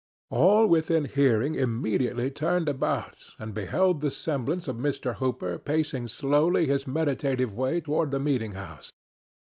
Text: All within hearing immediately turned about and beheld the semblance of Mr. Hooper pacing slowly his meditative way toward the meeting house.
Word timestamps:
All 0.31 0.65
within 0.65 1.05
hearing 1.05 1.53
immediately 1.53 2.31
turned 2.31 2.67
about 2.67 3.19
and 3.37 3.53
beheld 3.53 4.01
the 4.01 4.09
semblance 4.09 4.67
of 4.67 4.75
Mr. 4.77 5.17
Hooper 5.17 5.59
pacing 5.59 6.07
slowly 6.07 6.65
his 6.65 6.87
meditative 6.87 7.53
way 7.53 7.81
toward 7.81 8.09
the 8.09 8.19
meeting 8.19 8.53
house. 8.53 8.91